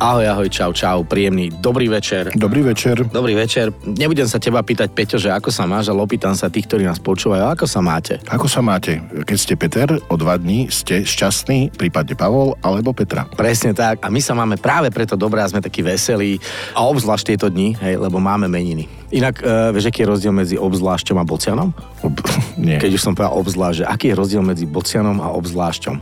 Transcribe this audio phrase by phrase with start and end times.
[0.00, 2.32] Ahoj, ahoj, čau, čau, príjemný, dobrý večer.
[2.32, 3.04] Dobrý večer.
[3.12, 3.68] Dobrý večer.
[3.84, 6.96] Nebudem sa teba pýtať, Peťo, že ako sa máš, ale opýtam sa tých, ktorí nás
[6.96, 8.16] počúvajú, ako sa máte?
[8.24, 9.04] Ako sa máte?
[9.12, 13.28] Keď ste Peter, o dva dní ste šťastný, prípadne Pavol alebo Petra.
[13.28, 14.00] Presne tak.
[14.00, 16.40] A my sa máme práve preto dobré a sme takí veselí.
[16.72, 18.88] A obzvlášť tieto dni, hej, lebo máme meniny.
[19.12, 21.76] Inak, uh, vieš, aký je rozdiel medzi obzvlášťom a bocianom?
[22.00, 22.14] Ob...
[22.56, 22.80] Nie.
[22.80, 25.96] Keď už som povedal obzvlášť, že aký je rozdiel medzi bocianom a obzvlášťom?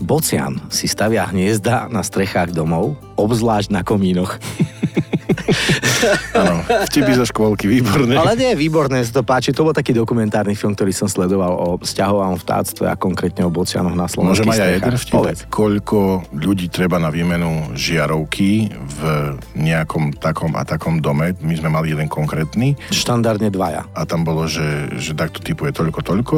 [0.00, 4.38] Bocian si stavia hniezda na strechách domov, obzvlášť na komínoch.
[6.40, 8.16] Áno, vtipy zo škôlky, výborné.
[8.18, 9.54] Ale nie, výborné, sa to páči.
[9.56, 13.96] To bol taký dokumentárny film, ktorý som sledoval o vzťahovom vtáctve a konkrétne o bocianoch
[13.96, 15.14] na Môžem slovenských aj ja jeden vtip?
[15.14, 15.40] Povedz.
[15.48, 15.98] Koľko
[16.34, 19.00] ľudí treba na výmenu žiarovky v
[19.56, 21.32] nejakom takom a takom dome?
[21.40, 23.88] My sme mali jeden konkrétny Štandardne dvaja.
[23.94, 26.36] a tam bolo, že, že takto typu je toľko, toľko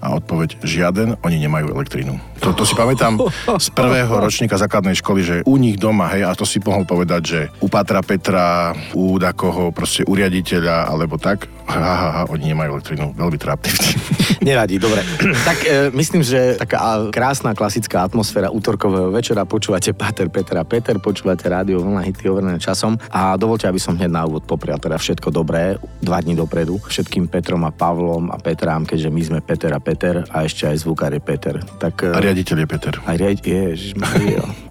[0.00, 2.31] a odpoveď žiaden, oni nemajú elektrínu.
[2.42, 6.34] To, to si pamätám z prvého ročníka základnej školy, že u nich doma, hej, a
[6.34, 11.46] to si mohol povedať, že u Patra Petra, u dakoho proste u riaditeľa, alebo tak,
[11.70, 13.14] ha, ha, ha, oni nemajú elektrínu.
[13.14, 13.98] Veľmi trápny vtip.
[14.48, 15.06] Nevadí, dobre.
[15.46, 19.46] tak e, myslím, že taká krásna klasická atmosféra útorkového večera.
[19.46, 22.98] Počúvate Pater, Peter a Peter, počúvate rádio Vlna hity overené časom.
[23.14, 27.30] A dovolte, aby som hneď na úvod poprial teda všetko dobré, dva dní dopredu, všetkým
[27.30, 31.14] Petrom a Pavlom a Petrám, keďže my sme Peter a Peter a ešte aj zvukár
[31.14, 31.54] je Peter.
[31.78, 32.94] Tak, e, riaditeľ je Peter.
[33.04, 33.92] Aj riad, ježiš.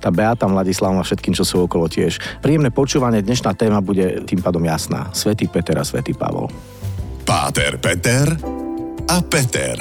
[0.01, 2.17] Tá Beata Mladislava a všetkým, čo sú okolo tiež.
[2.41, 5.13] Príjemné počúvanie, dnešná téma bude tým pádom jasná.
[5.13, 6.49] Svetý Peter a Svetý Pavol.
[7.21, 8.33] Páter, Peter
[9.05, 9.77] a Peter.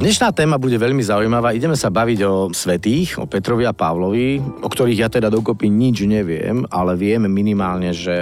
[0.00, 1.52] Dnešná téma bude veľmi zaujímavá.
[1.52, 6.08] Ideme sa baviť o svetých, o Petrovi a Pavlovi, o ktorých ja teda dokopy nič
[6.08, 8.16] neviem, ale viem minimálne, že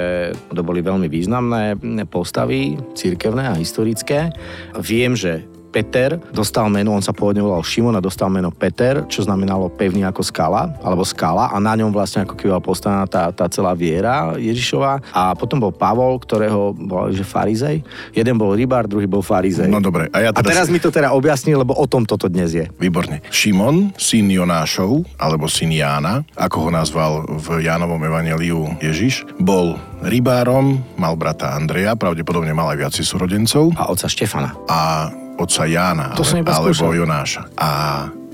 [0.51, 1.79] to boli veľmi významné
[2.11, 4.35] postavy, církevné a historické.
[4.75, 5.47] Viem, že
[5.79, 10.03] Peter dostal meno, on sa pôvodne volal Šimon a dostal meno Peter, čo znamenalo pevný
[10.03, 13.79] ako skala, alebo skala a na ňom vlastne ako keby bola postavená tá, tá celá
[13.79, 15.15] viera Ježišova.
[15.15, 17.87] A potom bol Pavol, ktorého volali, že farizej.
[18.11, 19.71] Jeden bol rybár, druhý bol farizej.
[19.71, 20.67] No dobre, a ja A teraz...
[20.67, 22.67] teraz mi to teda objasní, lebo o tom toto dnes je.
[22.83, 23.23] Výborne.
[23.31, 30.83] Šimon, syn Jonášov, alebo syn Jána, ako ho nazval v Jánovom evaneliu Ježiš, bol rybárom,
[30.99, 34.59] mal brata Andreja, pravdepodobne mal aj viacej súrodencov A oca Štefana.
[34.67, 36.99] a otca Jána, To iba alebo skúšal.
[36.99, 37.43] Jonáša.
[37.55, 37.69] A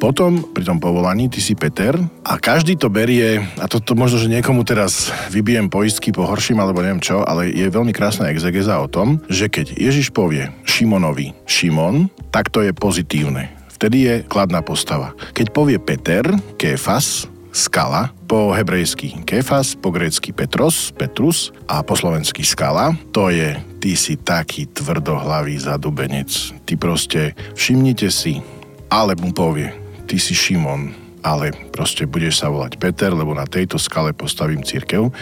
[0.01, 1.95] potom pri tom povolaní ty si Peter
[2.27, 7.01] a každý to berie, a toto možno, že niekomu teraz vybijem poistky, pohorším alebo neviem
[7.01, 12.51] čo, ale je veľmi krásna exegeza o tom, že keď Ježiš povie Šimonovi Šimon, tak
[12.51, 13.55] to je pozitívne.
[13.71, 15.13] Vtedy je kladná postava.
[15.33, 16.25] Keď povie Peter,
[16.57, 23.55] Kéfas, skala, po hebrejsky kefas, po grécky petros, petrus a po slovensky skala, to je
[23.85, 26.57] ty si taký tvrdohlavý zadubenec.
[26.65, 28.41] Ty proste všimnite si,
[28.89, 29.69] ale mu povie,
[30.09, 35.13] ty si Šimon, ale proste budeš sa volať Peter, lebo na tejto skale postavím církev,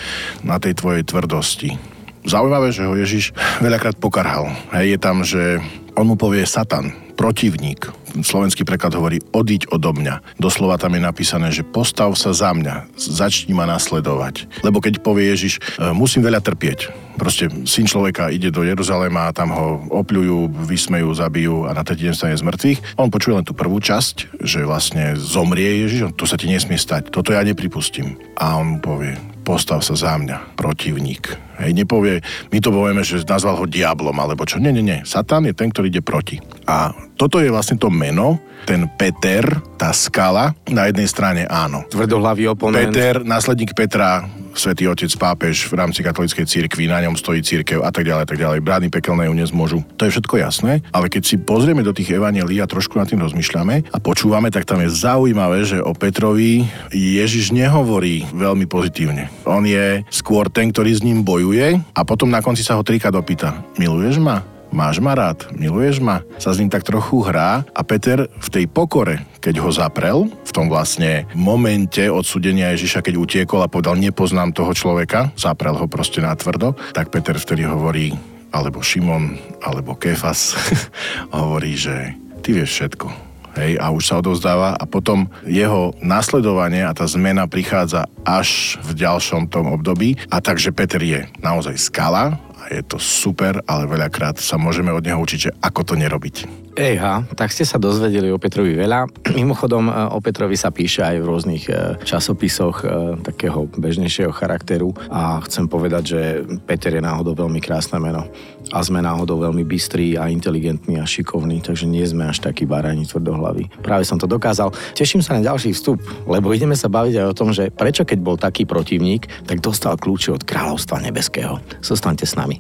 [0.46, 1.74] na tej tvojej tvrdosti.
[2.22, 4.46] Zaujímavé, že ho Ježiš veľakrát pokarhal.
[4.70, 5.58] Hej, je tam, že
[5.98, 7.87] on mu povie Satan, protivník.
[8.27, 10.43] Slovenský preklad hovorí odiť odo mňa.
[10.43, 14.50] Doslova tam je napísané, že postav sa za mňa, začni ma nasledovať.
[14.66, 16.91] Lebo keď povie Ježiš, "E, musím veľa trpieť.
[17.15, 22.15] Proste syn človeka ide do Jeruzalema, tam ho opľujú, vysmejú, zabijú a na tretí deň
[22.16, 22.99] stane z mŕtvych.
[22.99, 27.12] On počuje len tú prvú časť, že vlastne zomrie Ježiš, to sa ti nesmie stať.
[27.12, 28.19] Toto ja nepripustím.
[28.34, 31.34] A on povie, postav sa za mňa, protivník.
[31.62, 34.58] Hej, nepovie, my to povieme, že nazval ho diablom, alebo čo.
[34.58, 35.03] Nie, nie, nie.
[35.06, 36.38] Satan je ten, ktorý ide proti.
[36.66, 39.42] A toto je vlastne to meno, ten Peter,
[39.78, 41.86] tá skala, na jednej strane áno.
[41.91, 42.94] Tvrdohlavý oponent.
[42.94, 47.90] Peter, následník Petra, svätý otec pápež v rámci katolíckej cirkvi, na ňom stojí církev a
[47.90, 48.64] tak ďalej, tak ďalej.
[48.64, 49.78] Brány pekelné ju nezmôžu.
[49.96, 53.22] To je všetko jasné, ale keď si pozrieme do tých evanelí a trošku nad tým
[53.24, 59.32] rozmýšľame a počúvame, tak tam je zaujímavé, že o Petrovi Ježiš nehovorí veľmi pozitívne.
[59.48, 63.09] On je skôr ten, ktorý s ním bojuje a potom na konci sa ho trika
[63.09, 63.65] dopýta.
[63.80, 64.52] Miluješ ma?
[64.72, 66.24] Máš ma rád, miluješ ma?
[66.41, 70.51] Sa s ním tak trochu hrá a Peter v tej pokore, keď ho zaprel, v
[70.57, 76.24] tom vlastne momente odsudenia Ježiša, keď utiekol a povedal, nepoznám toho človeka, zaprel ho proste
[76.24, 78.16] natvrdo, tak Peter vtedy hovorí,
[78.48, 80.57] alebo Šimon, alebo Kefas,
[81.36, 83.33] hovorí, že ty vieš všetko.
[83.53, 88.97] Hej, a už sa odovzdáva a potom jeho nasledovanie a tá zmena prichádza až v
[88.97, 92.41] ďalšom tom období a takže Peter je naozaj skala
[92.72, 96.63] je to super, ale veľakrát sa môžeme od neho učiť, že ako to nerobiť.
[96.72, 99.04] Ejha, tak ste sa dozvedeli o Petrovi veľa.
[99.36, 102.86] Mimochodom, e, o Petrovi sa píše aj v rôznych e, časopisoch e,
[103.21, 106.21] takého bežnejšieho charakteru a chcem povedať, že
[106.65, 108.24] Peter je náhodou veľmi krásne meno
[108.72, 113.04] a sme náhodou veľmi bystrí a inteligentní a šikovní, takže nie sme až takí barani
[113.04, 113.69] tvrdohlaví.
[113.84, 114.72] Práve som to dokázal.
[114.97, 118.19] Teším sa na ďalší vstup, lebo ideme sa baviť aj o tom, že prečo keď
[118.24, 121.60] bol taký protivník, tak dostal kľúče od kráľovstva nebeského.
[121.84, 122.57] Zostaňte s nami.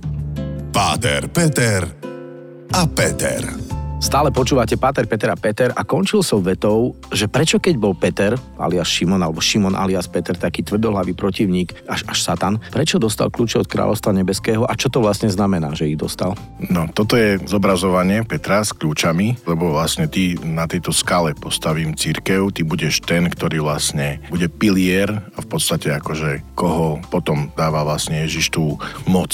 [0.72, 1.88] Páter, Peter
[2.72, 3.71] a Peter.
[4.02, 8.34] Stále počúvate Pater, Peter a Peter a končil som vetou, že prečo keď bol Peter,
[8.58, 13.62] alias Šimon, alebo Šimon alias Peter, taký tvrdohlavý protivník, až, až Satan, prečo dostal kľúče
[13.62, 16.34] od kráľovstva nebeského a čo to vlastne znamená, že ich dostal?
[16.66, 22.50] No, toto je zobrazovanie Petra s kľúčami, lebo vlastne ty na tejto skale postavím církev,
[22.50, 28.26] ty budeš ten, ktorý vlastne bude pilier a v podstate akože koho potom dáva vlastne
[28.26, 29.30] Ježiš tú moc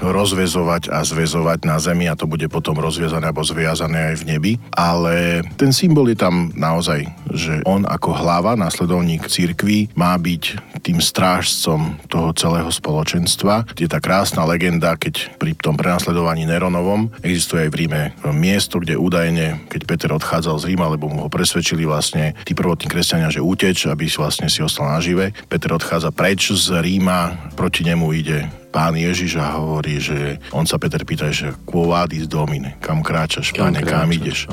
[0.00, 4.52] rozvezovať a zväzovať na zemi a to bude potom rozviazané alebo zviazané aj v nebi,
[4.74, 11.02] ale ten symbol je tam naozaj, že on ako hlava, následovník cirkvi, má byť tým
[11.02, 13.66] strážcom toho celého spoločenstva.
[13.74, 18.94] Je tá krásna legenda, keď pri tom prenasledovaní Neronovom existuje aj v Ríme miesto, kde
[18.94, 23.42] údajne, keď Peter odchádzal z Ríma, lebo mu ho presvedčili vlastne tí prvotní kresťania, že
[23.42, 25.34] uteč, aby si vlastne si ostal nažive.
[25.50, 30.76] Peter odchádza preč z Ríma, proti nemu ide pán Ježiš a hovorí, že on sa
[30.76, 34.50] Peter pýta, že quo vadis domine, kam kráčaš, páne, kam, kam ideš.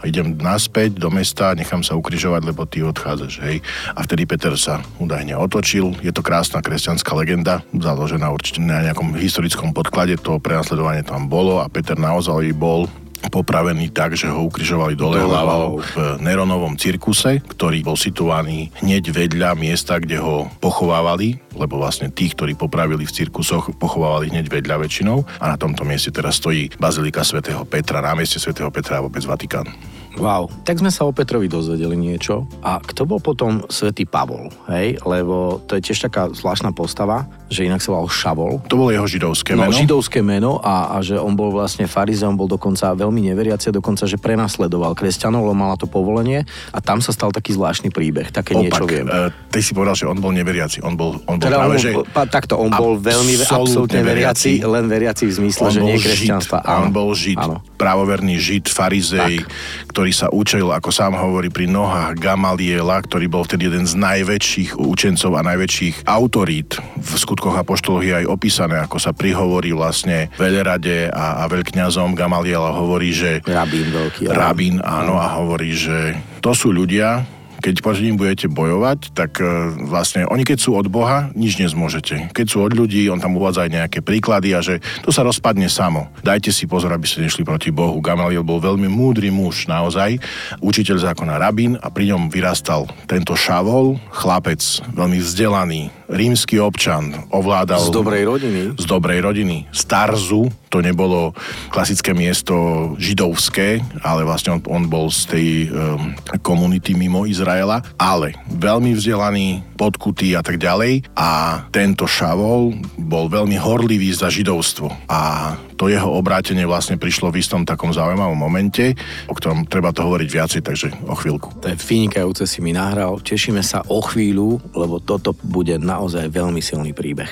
[0.00, 3.60] A idem naspäť do mesta, nechám sa ukrižovať, lebo ty odchádzaš, hej.
[3.94, 5.94] A vtedy Peter sa údajne otočil.
[6.00, 11.62] Je to krásna kresťanská legenda, založená určite na nejakom historickom podklade, to prenasledovanie tam bolo
[11.62, 12.90] a Peter naozaj bol
[13.28, 19.56] popravený tak, že ho ukrižovali dole hlavou v Neronovom cirkuse, ktorý bol situovaný hneď vedľa
[19.56, 25.24] miesta, kde ho pochovávali, lebo vlastne tí, ktorí popravili v cirkusoch, pochovávali hneď vedľa väčšinou
[25.40, 29.24] a na tomto mieste teraz stojí Bazilika svätého Petra, na mieste svätého Petra a vôbec
[29.24, 29.68] Vatikán.
[30.16, 32.48] Wow, tak sme sa o Petrovi dozvedeli niečo.
[32.64, 34.96] A kto bol potom svätý Pavol, hej?
[35.04, 38.58] Lebo to je tiež taká zvláštna postava, že inak sa volal Šavol.
[38.66, 39.76] To bolo jeho židovské no, meno.
[39.76, 44.08] No, židovské meno a, a že on bol vlastne farizeom, bol dokonca veľmi neveriaci, dokonca,
[44.08, 46.42] že prenasledoval kresťanov, lebo mala to povolenie
[46.72, 49.06] a tam sa stal taký zvláštny príbeh, také Opak, niečo viem.
[49.06, 51.78] Uh, ty si povedal, že on bol neveriaci, on bol, on bol teda práve, on,
[51.78, 51.90] že...
[52.10, 55.96] Pa, takto, on bol veľmi absolútne veriaci, veriaci, len veriaci v zmysle, on že nie
[56.02, 56.58] kresťanstva.
[56.64, 57.62] Žid, on bol žid, áno.
[57.78, 59.50] právoverný žid, farizej, tak.
[59.94, 64.76] ktorý sa učil ako sám hovorí, pri nohách Gamaliela, ktorý bol vtedy jeden z najväčších
[64.78, 71.12] učencov a najväčších autorít v skutkoch apoštoloch je aj opísané, ako sa prihovorí vlastne veľrade
[71.12, 73.44] a, a veľkňazom Gamaliela hovorí, že...
[73.46, 74.26] Rabín veľký.
[74.26, 79.46] Rabín, áno, a hovorí, že to sú ľudia, keď proti ním budete bojovať, tak e,
[79.86, 82.30] vlastne oni keď sú od Boha, nič nezmôžete.
[82.32, 85.66] Keď sú od ľudí, on tam uvádza aj nejaké príklady a že to sa rozpadne
[85.66, 86.12] samo.
[86.20, 87.98] Dajte si pozor, aby ste nešli proti Bohu.
[88.02, 90.20] Gamaliel bol veľmi múdry muž, naozaj,
[90.60, 94.60] učiteľ zákona rabín a pri ňom vyrastal tento Šavol, chlapec,
[94.92, 97.82] veľmi vzdelaný, rímsky občan, ovládal...
[97.82, 98.60] Z dobrej rodiny.
[98.78, 99.66] Z dobrej rodiny.
[99.74, 101.34] Z Tarzu, to nebolo
[101.70, 102.54] klasické miesto
[102.98, 109.62] židovské, ale vlastne on, on bol z tej um, komunity mimo Izraela, ale veľmi vzdelaný,
[109.74, 111.06] podkutý a tak ďalej.
[111.18, 114.90] A tento Šavol bol veľmi horlivý za židovstvo.
[115.10, 118.96] A to jeho obrátenie vlastne prišlo v istom takom zaujímavom momente,
[119.28, 121.60] o ktorom treba to hovoriť viacej, takže o chvíľku.
[121.60, 123.20] To je vynikajúce si mi nahral.
[123.20, 127.30] Tešíme sa o chvíľu, lebo toto bude naozaj veľmi silný príbeh.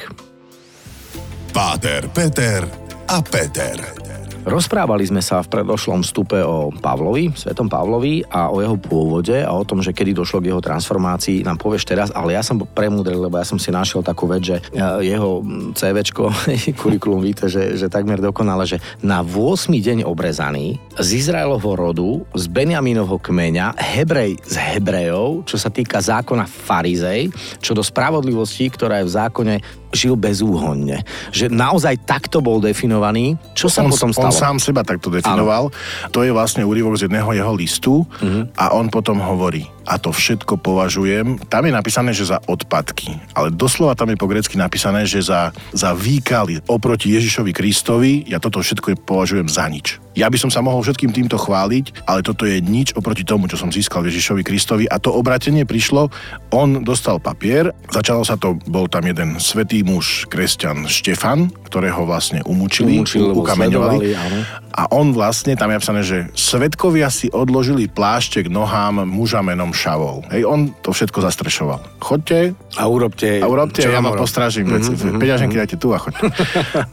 [1.57, 2.67] Páter, Peter
[3.09, 4.04] a Peter.
[4.45, 9.49] Rozprávali sme sa v predošlom vstupe o Pavlovi, svetom Pavlovi a o jeho pôvode a
[9.57, 13.17] o tom, že kedy došlo k jeho transformácii, nám povieš teraz, ale ja som premudrel,
[13.17, 15.41] lebo ja som si našiel takú vec, že e, jeho
[15.73, 16.29] CVčko,
[16.85, 19.73] kurikulum víte, že, že takmer dokonale, že na 8.
[19.73, 26.45] deň obrezaný z Izraelovho rodu, z Benjaminovho kmeňa, Hebrej z Hebrejov, čo sa týka zákona
[26.45, 27.33] farizej,
[27.65, 29.55] čo do spravodlivosti, ktorá je v zákone
[29.95, 31.01] žil bezúhonne.
[31.31, 33.39] Že naozaj takto bol definovaný.
[33.55, 34.29] Čo sa on, potom stalo?
[34.29, 35.71] On sám seba takto definoval.
[35.71, 36.11] Ano.
[36.13, 38.51] To je vlastne úryvok z jedného jeho listu uh-huh.
[38.59, 43.53] a on potom hovorí, a to všetko považujem, tam je napísané, že za odpadky, ale
[43.53, 48.65] doslova tam je po grecky napísané, že za, za výkaly oproti Ježišovi Kristovi, ja toto
[48.65, 50.01] všetko považujem za nič.
[50.15, 53.59] Ja by som sa mohol všetkým týmto chváliť, ale toto je nič oproti tomu, čo
[53.59, 54.87] som získal Ježišovi Kristovi.
[54.87, 56.07] A to obratenie prišlo,
[56.55, 62.47] on dostal papier, začalo sa to, bol tam jeden svetý muž, kresťan Štefan, ktorého vlastne
[62.47, 64.15] umúčili, Umúčil, ukameňovali.
[64.71, 69.74] A on vlastne, tam je napísané, že svetkovia si odložili plášte k nohám muža menom
[69.75, 70.23] Šavol.
[70.31, 71.83] Hej, on to všetko zastrešoval.
[71.99, 74.95] Chodte A urobte, a urobte, čo ja vám postrážim veci.
[74.95, 76.31] Mhm, mhm, Peňaženky dajte tu a choďte.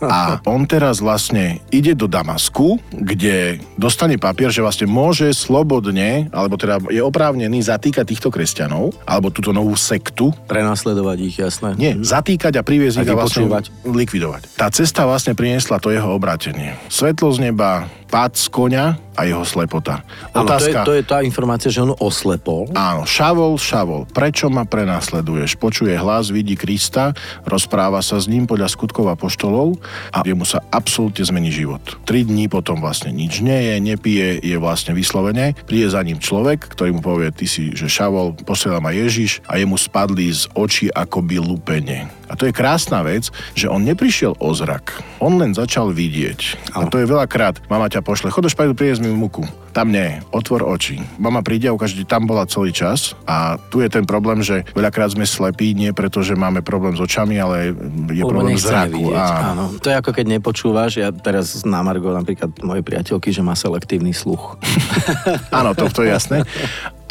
[0.02, 6.58] A on teraz vlastne ide do Damasku, kde dostane papier, že vlastne môže slobodne, alebo
[6.58, 11.78] teda je oprávnený zatýkať týchto kresťanov, alebo túto novú sektu, Prenasledovať ich, jasné.
[11.78, 13.46] nie, zatýkať a priviesť ich a vlastne
[13.86, 14.58] likvidovať.
[14.58, 16.74] Tá cesta vlastne priniesla to jeho obratenie.
[16.90, 20.04] Svetlo z neba, pád z koňa a jeho slepota.
[20.36, 20.80] Áno, to, je, Otázka.
[20.84, 22.68] to je tá informácia, že on oslepol.
[22.76, 25.56] Áno, Šavol, Šavol, prečo ma prenasleduješ?
[25.56, 27.16] Počuje hlas, vidí Krista,
[27.48, 29.80] rozpráva sa s ním podľa skutkov a poštolov
[30.12, 31.80] a jemu sa absolútne zmení život.
[32.04, 35.56] Tri dní potom vlastne nič nie je, nepije, je vlastne vyslovene.
[35.64, 39.56] Príde za ním človek, ktorý mu povie, ty si, že Šavol, posiela ma Ježiš a
[39.56, 42.21] jemu spadli z očí akoby lupenie.
[42.32, 45.04] A to je krásna vec, že on neprišiel o zrak.
[45.20, 46.72] On len začal vidieť.
[46.80, 47.60] A to je veľakrát.
[47.68, 48.72] Mama ťa pošle, chod do špajdu,
[49.04, 49.44] mi muku.
[49.72, 51.00] Tam nie, otvor oči.
[51.16, 53.16] Mama príde a ukáže, tam bola celý čas.
[53.24, 57.04] A tu je ten problém, že veľakrát sme slepí, nie preto, že máme problém s
[57.04, 57.72] očami, ale
[58.12, 59.12] je Lebo problém zraku.
[59.12, 59.16] vidieť.
[59.16, 59.52] Áno.
[59.52, 59.64] Áno.
[59.80, 64.12] To je ako keď nepočúvaš, ja teraz na Margo napríklad mojej priateľky, že má selektívny
[64.12, 64.60] sluch.
[65.60, 66.44] Áno, to, to je jasné.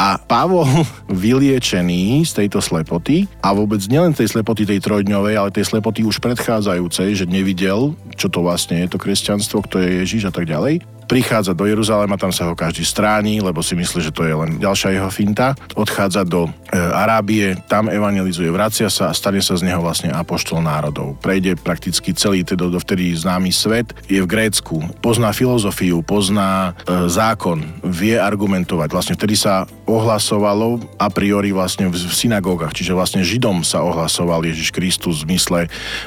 [0.00, 0.64] A Pavol
[1.12, 6.24] vyliečený z tejto slepoty a vôbec nielen tej slepoty tej trojdňovej, ale tej slepoty už
[6.24, 10.80] predchádzajúcej, že nevidel, čo to vlastne je to kresťanstvo, kto je Ježiš a tak ďalej.
[11.10, 14.62] Prichádza do Jeruzalema, tam sa ho každý stráni, lebo si myslí, že to je len
[14.62, 15.58] ďalšia jeho finta.
[15.74, 20.62] Odchádza do e, Arábie, tam evangelizuje, vracia sa a stane sa z neho vlastne apoštol
[20.62, 21.18] národov.
[21.18, 27.58] Prejde prakticky celý teda dovtedy známy svet, je v Grécku, pozná filozofiu, pozná e, zákon,
[27.82, 28.88] vie argumentovať.
[28.94, 34.46] Vlastne vtedy sa ohlasovalo a priori vlastne v, v synagógach, čiže vlastne Židom sa ohlasoval
[34.46, 35.60] Ježiš Kristus v zmysle,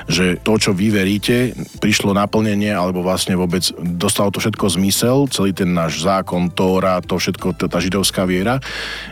[0.08, 1.52] že to, čo vy veríte,
[1.84, 3.68] prišlo naplnenie, alebo vlastne vôbec
[4.00, 4.92] dostalo to všetko zmysel,
[5.28, 8.62] celý ten náš zákon, Tóra, to všetko, tá židovská viera,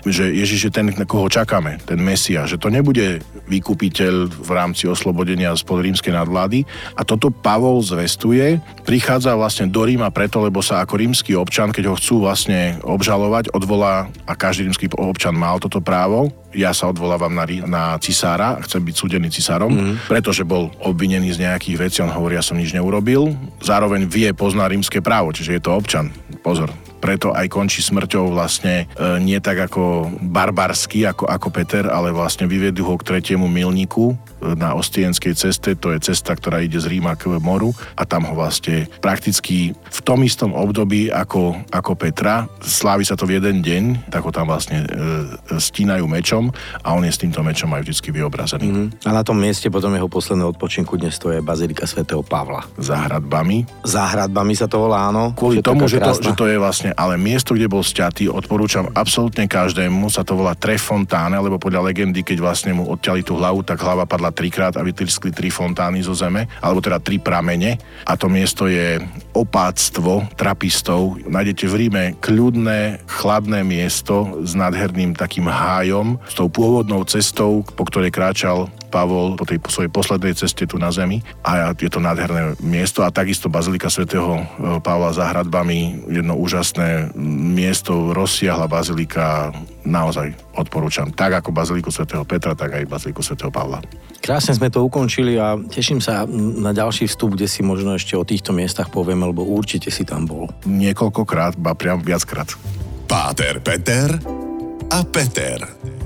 [0.05, 4.85] že Ježiš je ten, na koho čakáme, ten Mesia, že to nebude vykupiteľ v rámci
[4.85, 6.63] oslobodenia spod rímskej nadvlády.
[6.95, 11.91] A toto Pavol zvestuje, prichádza vlastne do Ríma preto, lebo sa ako rímsky občan, keď
[11.91, 16.40] ho chcú vlastne obžalovať, odvolá a každý rímsky občan mal toto právo.
[16.51, 20.11] Ja sa odvolávam na, na cisára, chcem byť súdený cisárom, mm.
[20.11, 23.31] pretože bol obvinený z nejakých vecí, on hovorí, ja som nič neurobil.
[23.63, 26.11] Zároveň vie, pozná rímske právo, čiže je to občan.
[26.43, 26.69] Pozor,
[27.01, 32.45] preto aj končí smrťou vlastne e, nie tak ako barbarský, ako, ako Peter, ale vlastne
[32.45, 36.85] vyvedú ho k tretiemu milníku e, na Ostienskej ceste, to je cesta, ktorá ide z
[36.85, 42.45] Ríma k moru a tam ho vlastne prakticky v tom istom období ako, ako Petra,
[42.61, 46.53] slávi sa to v jeden deň, tak ho tam vlastne e, stínajú mečom
[46.85, 48.67] a on je s týmto mečom aj vždy vyobrazený.
[48.69, 48.87] Mm.
[49.07, 52.61] A na tom mieste potom jeho posledné odpočinku dnes to je Bazilika svätého Pavla.
[52.77, 53.65] Za hradbami.
[53.81, 55.33] Za hradbami sa to volá, áno.
[55.33, 59.45] Kvôli tomu, že to, že to je vlastne, ale miesto, kde bol sťatý, odporúčam absolútne
[59.45, 63.81] každému, sa to volá Trefontáne, lebo podľa legendy, keď vlastne mu odťali tú hlavu, tak
[63.83, 67.77] hlava padla trikrát a vytliskli tri fontány zo zeme, alebo teda tri pramene.
[68.07, 68.99] A to miesto je
[69.31, 71.19] opáctvo trapistov.
[71.23, 77.83] Nájdete v Ríme kľudné, chladné miesto s nádherným takým hájom, s tou pôvodnou cestou, po
[77.87, 82.59] ktorej kráčal Pavol po tej svojej poslednej ceste tu na zemi a je to nádherné
[82.59, 84.43] miesto a takisto Bazilika svätého e,
[84.83, 89.55] Pavla za hradbami, jedno úžasné miesto, rozsiahla bazilika,
[89.87, 91.15] naozaj odporúčam.
[91.15, 93.79] Tak ako Baziliku svätého Petra, tak aj Baziliku svätého Pavla.
[94.19, 98.27] Krásne sme to ukončili a teším sa na ďalší vstup, kde si možno ešte o
[98.27, 100.51] týchto miestach povieme, lebo určite si tam bol.
[100.67, 102.51] Niekoľkokrát, ba priam viackrát.
[103.07, 104.19] Páter Peter
[104.91, 105.59] a Peter.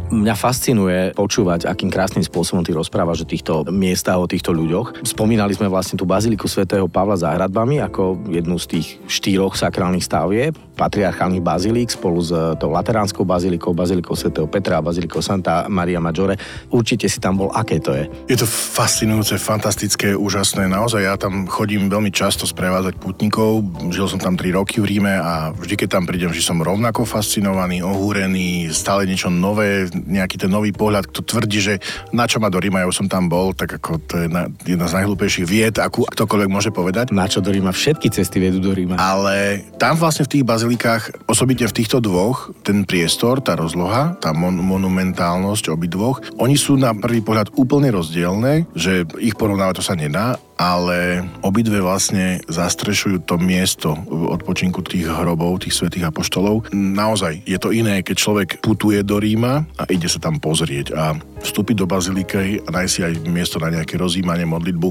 [0.05, 5.01] Mňa fascinuje počúvať, akým krásnym spôsobom ty rozprávaš o týchto miestach, o týchto ľuďoch.
[5.01, 10.05] Spomínali sme vlastne tú baziliku svätého Pavla za hradbami ako jednu z tých štyroch sakrálnych
[10.05, 12.29] stavieb, patriarchálnych bazilík spolu s
[12.61, 16.37] tou lateránskou bazilikou, bazilikou svätého Petra a bazilikou Santa Maria Maggiore.
[16.69, 18.05] Určite si tam bol, aké to je?
[18.29, 20.69] Je to fascinujúce, fantastické, úžasné.
[20.69, 23.65] Naozaj ja tam chodím veľmi často sprevázať putníkov.
[23.89, 27.07] Žil som tam 3 roky v Ríme a vždy, keď tam prídem, že som rovnako
[27.07, 31.73] fascinovaný, ohúrený, stále niečo nové, nejaký ten nový pohľad, kto tvrdí, že
[32.11, 34.51] na čo ma do Ríma, ja už som tam bol, tak ako to je na,
[34.67, 37.15] jedna z najhlúpejších vied, akú ktokoľvek môže povedať.
[37.15, 37.71] Na čo do Ríma?
[37.71, 38.99] Všetky cesty vedú do Ríma.
[38.99, 44.35] Ale tam vlastne v tých bazilikách, osobitne v týchto dvoch, ten priestor, tá rozloha, tá
[44.35, 49.95] mon- monumentálnosť obidvoch, oni sú na prvý pohľad úplne rozdielne, že ich porovnávať to sa
[49.95, 56.71] nedá, ale obidve vlastne zastrešujú to miesto odpočinku tých hrobov, tých svätých apoštolov.
[56.71, 61.15] Naozaj je to iné, keď človek putuje do Ríma a ide sa tam pozrieť a
[61.43, 64.89] vstúpiť do baziliky a nájsť si aj miesto na nejaké rozjímanie, modlitbu,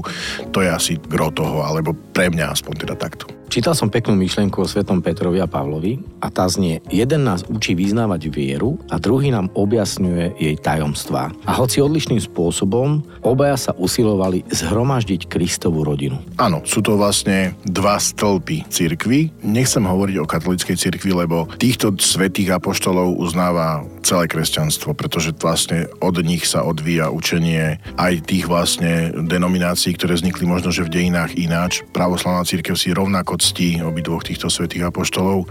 [0.53, 3.25] to je asi gro toho, alebo pre mňa aspoň teda takto.
[3.45, 7.77] Čítal som peknú myšlienku o svetom Petrovi a Pavlovi a tá znie, jeden nás učí
[7.77, 11.31] vyznávať vieru a druhý nám objasňuje jej tajomstvá.
[11.45, 16.19] A hoci odlišným spôsobom, obaja sa usilovali zhromaždiť Kristovu rodinu.
[16.35, 19.31] Áno, sú to vlastne dva stĺpy cirkvy.
[19.45, 26.21] Nechcem hovoriť o katolíckej cirkvi, lebo týchto svetých apoštolov uznáva celé kresťanstvo, pretože vlastne od
[26.21, 31.81] nich sa odvíja učenie aj tých vlastne denominácií, ktoré vznikli možno, že v dejinách ináč.
[31.89, 35.47] Pravoslavná církev si rovnako ctí obidvoch týchto svetých apoštolov,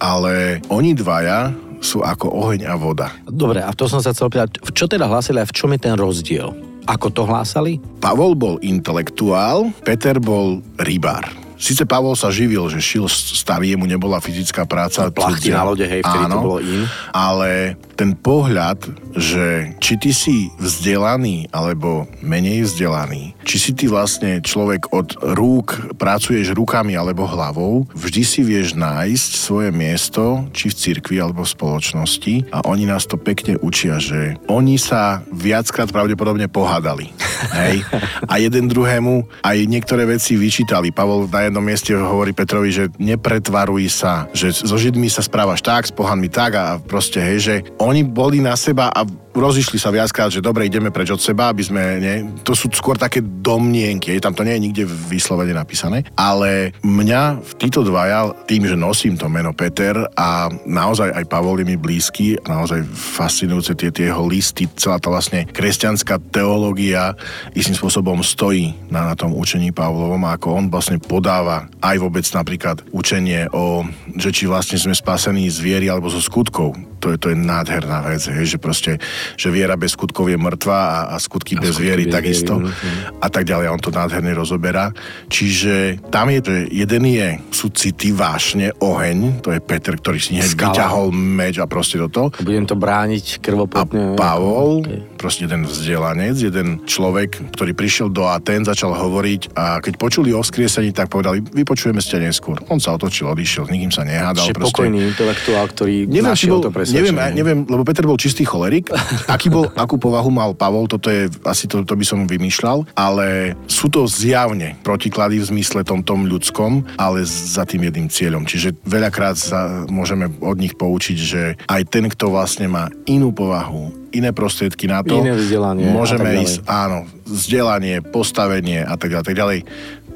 [0.00, 1.52] ale oni dvaja
[1.84, 3.12] sú ako oheň a voda.
[3.28, 5.94] Dobre, a to som sa chcel pýtať, čo teda hlásili a v čom je ten
[5.94, 6.56] rozdiel?
[6.84, 7.80] Ako to hlásali?
[8.00, 11.28] Pavol bol intelektuál, Peter bol rybár.
[11.54, 15.08] Sice Pavol sa živil, že šil stavy, mu nebola fyzická práca.
[15.08, 16.84] Plachty na lode, hej, vtedy áno, to bolo in.
[17.14, 18.78] Ale ten pohľad,
[19.14, 25.96] že či ty si vzdelaný alebo menej vzdelaný, či si ty vlastne človek od rúk,
[25.96, 31.54] pracuješ rukami alebo hlavou, vždy si vieš nájsť svoje miesto, či v cirkvi alebo v
[31.54, 37.14] spoločnosti a oni nás to pekne učia, že oni sa viackrát pravdepodobne pohádali.
[37.58, 37.86] Hej?
[38.26, 40.90] A jeden druhému aj niektoré veci vyčítali.
[40.90, 45.86] Pavol na jednom mieste hovorí Petrovi, že nepretvaruj sa, že so Židmi sa správaš tak,
[45.86, 50.30] s pohanmi tak a proste, hej, že oni boli na seba a rozišli sa viackrát,
[50.30, 54.32] že dobre, ideme preč od seba, aby sme, nie, to sú skôr také domnienky, tam
[54.32, 59.26] to nie je nikde vyslovene napísané, ale mňa v títo dvaja, tým, že nosím to
[59.26, 64.70] meno Peter a naozaj aj Pavol je mi blízky, naozaj fascinujúce tie, tie jeho listy,
[64.78, 67.18] celá tá vlastne kresťanská teológia
[67.52, 72.24] istým spôsobom stojí na, na tom učení Pavlovom a ako on vlastne podáva aj vôbec
[72.32, 73.82] napríklad učenie o,
[74.14, 76.78] že či vlastne sme spasení z viery alebo zo skutkov.
[77.04, 78.96] To je, to je nádherná vec, hej, že proste
[79.34, 82.68] že viera bez skutkov je mŕtva a, a skutky a bez skutky viery takisto viery,
[82.68, 83.66] no, a tak ďalej.
[83.72, 84.92] On to nádherne rozoberá.
[85.28, 90.36] Čiže tam je, že jeden je, sú city, vášne, oheň, to je Peter, ktorý si
[90.36, 92.28] hneď vyťahol meč a proste do toho.
[92.42, 94.14] Budem to brániť krvopotne.
[94.14, 95.13] A Pavol, okay.
[95.24, 100.44] Proste jeden vzdelanec, jeden človek, ktorý prišiel do Aten, začal hovoriť a keď počuli o
[100.44, 102.60] skriesení, tak povedali, vypočujeme ste neskôr.
[102.68, 104.44] On sa otočil, odišiel, s nikým sa nehádal.
[104.44, 104.76] Čiže proste...
[104.76, 108.92] pokojný intelektuál, ktorý neviem, bol, to neviem, neviem, lebo Peter bol čistý cholerik
[109.34, 113.56] Aký bol, akú povahu mal Pavol, toto je, asi to, to by som vymýšľal, ale
[113.64, 118.44] sú to zjavne protiklady v zmysle tom, tom ľudskom, ale za tým jedným cieľom.
[118.44, 124.03] Čiže veľakrát sa môžeme od nich poučiť, že aj ten, kto vlastne má inú povahu,
[124.14, 129.36] iné prostriedky na to, iné vzdelanie môžeme ísť, áno, vzdelanie, postavenie a tak ďalej, tak
[129.36, 129.58] ďalej.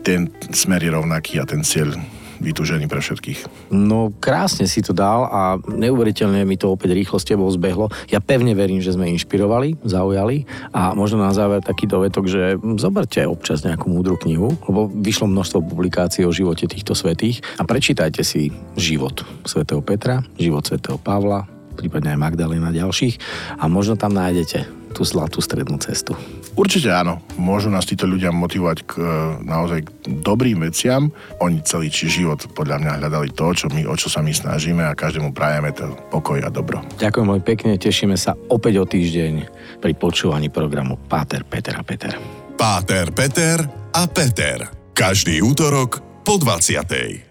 [0.07, 1.99] Ten smer je rovnaký a ten cieľ
[2.39, 3.71] vytúžený pre všetkých.
[3.75, 7.91] No krásne si to dal a neuveriteľne mi to opäť rýchlo s tebou zbehlo.
[8.09, 13.27] Ja pevne verím, že sme inšpirovali, zaujali a možno na záver taký dovetok, že zoberte
[13.27, 18.55] občas nejakú múdru knihu, lebo vyšlo množstvo publikácií o živote týchto svetých a prečítajte si
[18.79, 23.15] život svätého Petra, život svätého Pavla, prípadne aj Magdalena a ďalších
[23.63, 26.19] a možno tam nájdete tú zlatú strednú cestu.
[26.59, 27.23] Určite áno.
[27.39, 29.03] Môžu nás títo ľudia motivovať k e,
[29.47, 29.89] naozaj k
[30.27, 31.15] dobrým veciam.
[31.39, 34.83] Oni celý či život podľa mňa hľadali to, čo my, o čo sa my snažíme
[34.83, 36.83] a každému prajeme to pokoj a dobro.
[36.99, 39.35] Ďakujem veľmi pekne, tešíme sa opäť o týždeň
[39.79, 42.19] pri počúvaní programu Páter, Peter a Peter.
[42.59, 43.63] Páter, Peter
[43.95, 44.67] a Peter.
[44.99, 47.28] Každý útorok po 20.